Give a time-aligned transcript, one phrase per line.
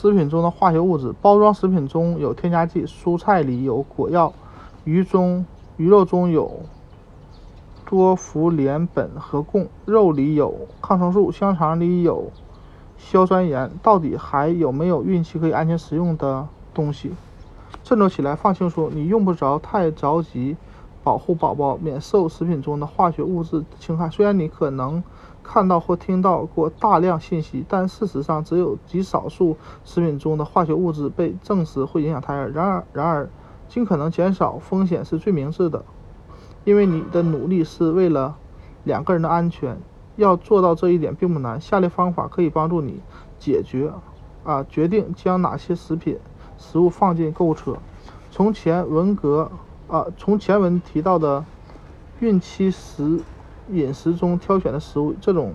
[0.00, 4.32] 食品中的化学物质，包装食品中有添加剂，蔬菜里有果药，
[4.84, 5.44] 鱼中
[5.76, 6.60] 鱼肉中有
[7.84, 12.30] 多氟联苯和汞，肉里有抗生素，香肠里有
[12.96, 13.70] 硝酸盐。
[13.82, 17.12] 到底还有没有孕期可以安全食用的东西？
[17.84, 20.56] 振作起来，放轻松，你用不着太着急，
[21.04, 24.08] 保护宝宝免受食品中的化学物质侵害。
[24.08, 25.04] 虽然你可能。
[25.52, 32.48] 看到或听到过大量信息，但事实上只有极少数食品中的化学物质被证实会影响胎儿。
[32.52, 33.28] 然而，然而，
[33.68, 35.84] 尽可能减少风险是最明智的，
[36.62, 38.36] 因为你的努力是为了
[38.84, 39.76] 两个人的安全。
[40.14, 41.60] 要做到这一点并不难。
[41.60, 43.00] 下列方法可以帮助你
[43.40, 43.92] 解决
[44.44, 46.16] 啊，决定将哪些食品
[46.58, 47.76] 食物放进购物车。
[48.30, 49.50] 从前文革
[49.88, 51.44] 啊，从前文提到的
[52.20, 53.20] 孕期时。
[53.72, 55.54] 饮食中挑选的食物，这种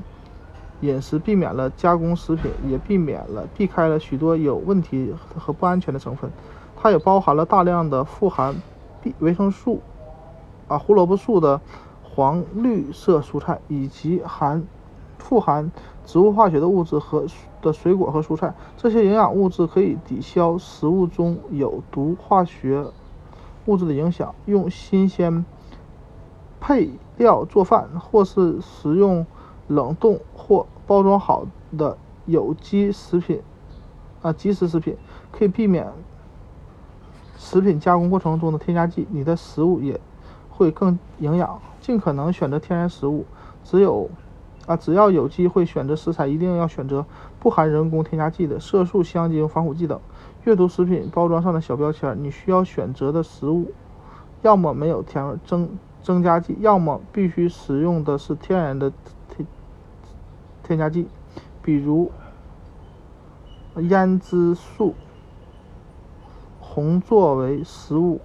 [0.81, 6.29] 饮食避免了加工食品，也避免了避开了许多有问题和不安全的成分。
[6.75, 8.55] 它也包含了大量的富含
[9.01, 9.81] B 维生素
[10.67, 11.59] 啊胡萝卜素的
[12.03, 14.65] 黄绿色蔬菜，以及含
[15.17, 15.71] 富含
[16.05, 17.25] 植物化学的物质和
[17.61, 18.53] 的水果和蔬菜。
[18.77, 22.85] 这些营养物质可以抵消食物中有毒化学
[23.65, 24.35] 物质的影响。
[24.45, 25.45] 用新鲜。
[26.67, 29.23] 配料做饭，或是食用
[29.67, 31.45] 冷冻或包装好
[31.77, 33.39] 的有机食品，
[34.23, 34.97] 啊，即食食品
[35.31, 35.87] 可以避免
[37.37, 39.99] 食品加工过程中的添加剂，你的食物也
[40.49, 41.61] 会更营养。
[41.81, 43.25] 尽可能选择天然食物，
[43.63, 44.09] 只有
[44.65, 47.05] 啊，只要有机会选择食材，一定要选择
[47.39, 50.01] 不含人工添加剂的，色素、香精、防腐剂等。
[50.45, 53.71] 阅读食品包装上的小标签，你需要选择的食物，
[54.41, 55.69] 要么没有甜增。
[56.05, 58.93] 增加剂，要么必须使用的是天然的
[59.27, 59.47] 添
[60.61, 61.07] 添加剂，
[61.63, 62.11] 比如
[63.75, 64.93] 胭脂素
[66.59, 68.21] 红作为食物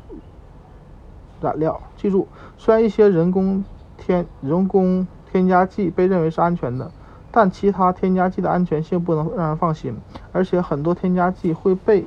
[1.40, 1.80] 染料。
[1.96, 2.28] 记住，
[2.58, 3.64] 虽然一些人工
[3.96, 6.92] 添人工添加剂被认为是安全的，
[7.30, 9.96] 但其他添加剂的安全性不能让人放心，
[10.32, 12.04] 而且很多添加剂会被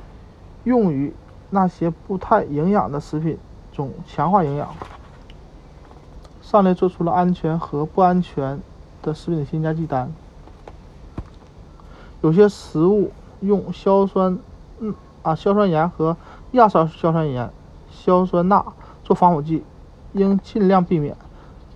[0.62, 1.12] 用于
[1.50, 3.36] 那些不太营养的食品
[3.72, 4.68] 中强化营养。
[6.54, 8.60] 上列做出了安全和不安全
[9.02, 10.14] 的食品添加剂单。
[12.22, 13.10] 有些食物
[13.40, 14.38] 用硝酸
[14.78, 14.94] 嗯
[15.24, 16.16] 啊硝酸盐和
[16.52, 17.50] 亚硝硝酸盐、
[17.90, 18.64] 硝酸钠
[19.02, 19.64] 做防腐剂，
[20.12, 21.16] 应尽量避免。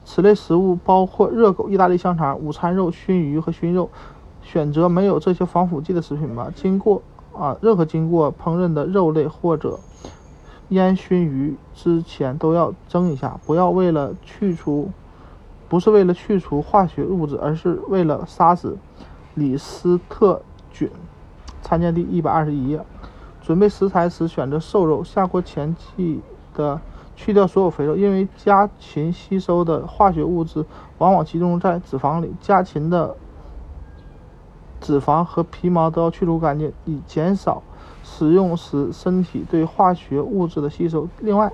[0.05, 3.91] 此类食物包括热狗、意大利香肠、午餐肉、熏鱼和熏肉。
[4.43, 6.53] 选择没有这些防腐剂的食品吧。
[6.55, 7.03] 经过
[7.37, 9.81] 啊任何经过烹饪的肉类或者。
[10.69, 14.91] 烟熏鱼之前都要蒸一下，不要为了去除，
[15.69, 18.77] 不是为了去除化学物质，而是为了杀死
[19.35, 20.91] 李斯特菌。
[21.63, 22.81] 参见第一百二十一页。
[23.41, 26.21] 准备食材时选择瘦肉，下锅前记
[26.53, 26.79] 得
[27.17, 30.67] 去掉所有肥肉，因为家禽吸收的化学物质
[30.99, 33.17] 往往集中在脂肪里，家禽的
[34.83, 37.63] 脂肪和皮毛都要去除干净，以减少。
[38.11, 41.07] 使用时身体对化学物质的吸收。
[41.21, 41.53] 另外，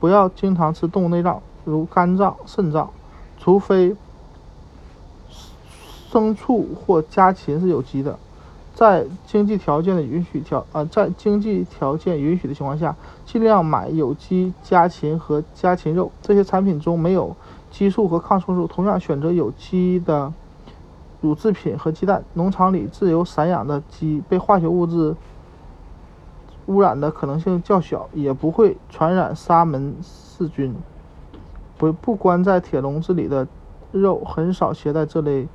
[0.00, 2.90] 不要经常吃动物内脏，如肝脏、肾脏，
[3.38, 3.96] 除非
[6.10, 8.18] 牲畜或家禽是有机的。
[8.74, 16.12] 在经济条件的允许条呃，在经济条件允许的情况下，尽量买有机家禽和家禽肉。
[16.20, 17.34] 这些产品中没有
[17.70, 18.66] 激素和抗生素。
[18.66, 20.30] 同样，选择有机的
[21.22, 22.22] 乳制品和鸡蛋。
[22.34, 25.16] 农场里自由散养的鸡被化学物质。
[26.66, 30.74] 污染的可能性较小，也不会传染沙门氏菌。
[31.78, 33.46] 不不关在铁笼子里的
[33.92, 35.46] 肉很少携带这类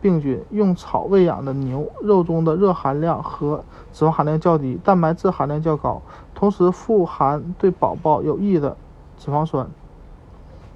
[0.00, 0.40] 病菌。
[0.50, 6.02] 用草喂养的牛肉中的热含量和脂肪含量较低，蛋白质含量较高，
[6.34, 8.76] 同时富含对宝宝有益的
[9.18, 9.66] 脂肪酸。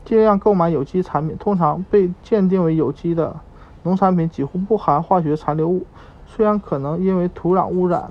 [0.05, 3.37] 尽量购买有机产品，通常被鉴定为有机的
[3.85, 5.87] 农产品几乎不含化学残留物，
[6.27, 8.11] 虽然可能因为土壤污染。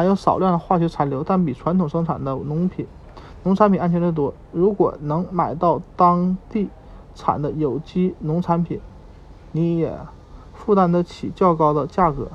[0.00, 2.86] 含有少量的化学残留，但比传统生产的农品、
[3.42, 4.32] 农产品安全得多。
[4.50, 6.70] 如果能买到当地
[7.14, 8.80] 产的有机农产品，
[9.52, 9.94] 你也
[10.54, 12.28] 负担得起较高的价格，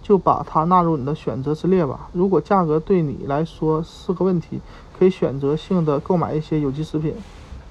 [0.00, 2.08] 就把它纳入你的选择之列吧。
[2.12, 4.60] 如果价格对你来说是个问题，
[4.96, 7.12] 可以选择性的购买一些有机食品。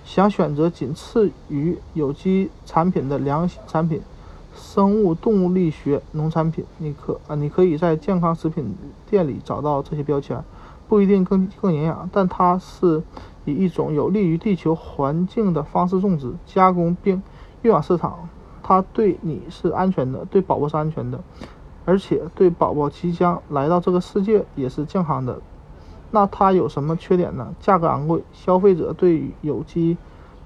[0.04, 4.02] 想选择仅次于有机产品的良产品。
[4.58, 8.76] 生物动物力学农产品，你可啊，你可以在健康食品
[9.10, 10.44] 店里找到这些标签，
[10.90, 13.04] 不一定更更营养，但它是
[13.46, 17.22] 以一种有利于地球环境的方式种植、加工并
[17.62, 18.28] 运往市场，
[18.64, 21.20] 它对你是安全的，对宝宝是安全的。
[21.86, 25.40] 而且对宝宝即将来到这个世界也是健康的。
[26.12, 27.54] 那它有什么缺点呢？
[27.60, 29.98] 价格昂贵，消费者对有机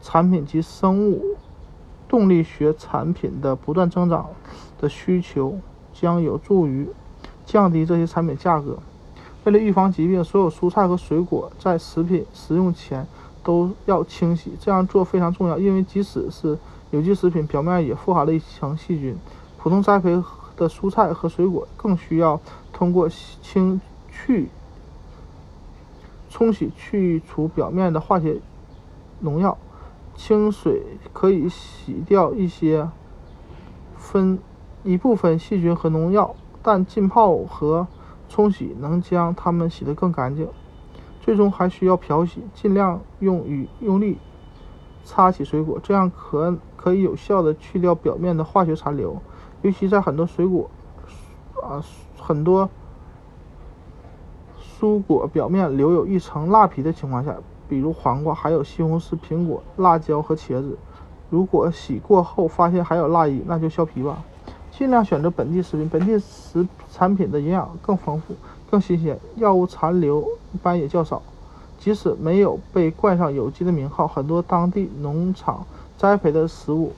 [0.02, 1.24] 产品及生物
[2.12, 4.28] 动力学产品的不断增长
[4.82, 5.58] 的需求
[5.94, 6.90] 将有助于
[7.46, 8.78] 降低这些产品价格。
[9.46, 13.08] 为了预防疾病，所有蔬菜和水果在食品食用前
[13.42, 14.52] 都要清洗。
[14.60, 16.60] 这样做非常重要，因为即使是
[16.90, 19.16] 有机食品，表面也富含了一层细菌。
[19.58, 20.22] 普通栽培
[20.58, 22.42] 的蔬菜和水果更需要
[22.74, 23.08] 通过
[23.42, 23.80] 清
[24.12, 24.50] 去。
[26.30, 28.38] 冲洗去除表面的化学
[29.22, 29.58] 农药，
[30.24, 30.84] 清水
[31.14, 32.88] 可以洗掉一些
[33.98, 34.38] 分
[34.84, 37.88] 一部分细菌和农药，但浸泡和
[38.30, 40.48] 冲洗能将它们洗得更干净。
[41.22, 44.20] 最终还需要漂洗，尽量用与用力
[45.04, 49.20] 擦洗水果，这样可可以有效的去掉表面的化学残留，
[49.64, 50.70] 尤其在很多水果
[51.64, 51.84] 啊
[52.20, 52.70] 很多。
[54.80, 57.36] 蔬果表面留有一层蜡皮的情况下，
[57.72, 60.78] 比如黄瓜，还有西红柿、苹果、辣椒和茄子，
[61.30, 64.22] 如果洗过后发现还有蜡衣，那就削皮吧。
[64.78, 68.36] 尽量选择本地食品，本地食产品的营养更丰富、
[68.70, 70.22] 更新鲜，药物残留
[70.52, 71.22] 一般也较少。
[71.80, 75.66] 即使没有被冠上有机的名号，很多当地农场
[75.98, 76.92] 栽培的食物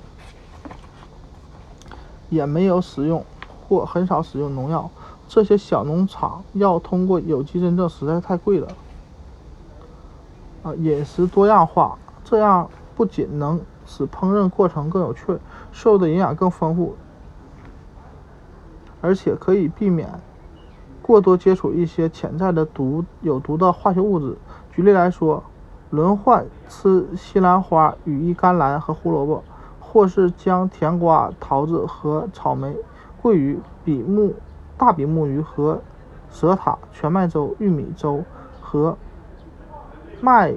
[2.31, 3.23] 也没有使用
[3.67, 4.89] 或很少使用农药。
[5.27, 8.67] 这些小农场要通过有机认证实在太贵了。
[10.63, 15.37] 啊，饮食多样化，这样不仅能使烹饪过程更有趣，
[15.71, 16.95] 摄入的营养更丰富，
[19.01, 20.09] 而且可以避免
[21.01, 24.37] 过多接触一些潜在的毒有毒的化学物质。
[24.71, 25.43] 举例来说，
[25.89, 29.43] 轮换吃西兰花、羽衣甘蓝和胡萝卜，
[29.79, 32.75] 或是将甜瓜、桃子和草莓、
[33.21, 34.33] 桂鱼、比目。
[34.75, 35.79] 大比目鱼和
[36.31, 38.23] 蛇塔、全麦粥、玉米粥
[38.59, 38.97] 和
[40.23, 40.53] 麦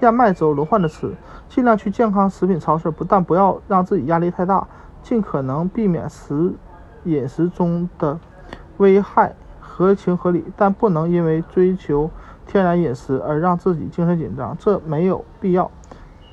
[0.00, 1.14] 燕麦粥轮换着吃，
[1.46, 4.66] 尽量去健康食品超市，不但不要让自己压力太大，
[5.02, 6.54] 尽可能避免食
[7.04, 8.18] 饮食中的
[8.78, 12.10] 危害，合情合理，但不能因为追求
[12.46, 15.70] 天然饮食而让自己精神紧张，这没有必要，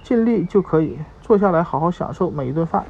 [0.01, 2.86] 尽力就可以，坐下来好好享受每一顿饭。